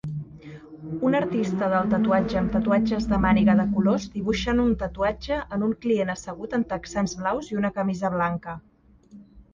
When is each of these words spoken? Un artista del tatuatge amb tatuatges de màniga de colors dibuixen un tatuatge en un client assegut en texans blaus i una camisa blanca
Un 1.09 1.17
artista 1.17 1.67
del 1.73 1.91
tatuatge 1.91 2.39
amb 2.39 2.53
tatuatges 2.55 3.05
de 3.11 3.19
màniga 3.27 3.57
de 3.59 3.67
colors 3.75 4.09
dibuixen 4.15 4.63
un 4.65 4.73
tatuatge 4.85 5.37
en 5.59 5.67
un 5.69 5.77
client 5.85 6.13
assegut 6.17 6.59
en 6.61 6.67
texans 6.75 7.15
blaus 7.21 7.51
i 7.55 7.61
una 7.63 7.75
camisa 7.77 8.15
blanca 8.19 8.61